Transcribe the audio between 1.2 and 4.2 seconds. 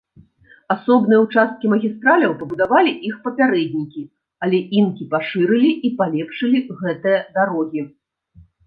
ўчасткі магістраляў пабудавалі іх папярэднікі,